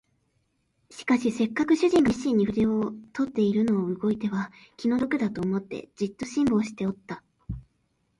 [0.89, 7.21] しかしせっかく主人が熱心に筆を執っているのを動いては気の毒だと思って、じっと辛抱しておった